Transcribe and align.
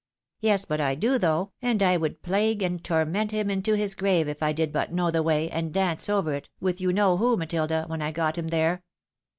"Yes, 0.41 0.65
but 0.65 0.81
I 0.81 0.95
do, 0.95 1.19
though; 1.19 1.51
and 1.61 1.83
I 1.83 1.95
would 1.95 2.23
plague 2.23 2.63
and 2.63 2.83
torment 2.83 3.29
him 3.29 3.51
into 3.51 3.75
his 3.75 3.93
grave 3.93 4.27
if 4.27 4.41
I 4.41 4.51
did 4.51 4.71
but 4.71 4.91
know 4.91 5.11
the 5.11 5.21
way, 5.21 5.47
and 5.51 5.71
dance 5.71 6.09
over 6.09 6.33
it, 6.33 6.49
with 6.59 6.81
you 6.81 6.91
know 6.91 7.17
who, 7.17 7.37
Matilda, 7.37 7.83
when 7.85 8.01
I 8.01 8.05
had 8.05 8.15
got 8.15 8.35
him 8.39 8.47
there. 8.47 8.81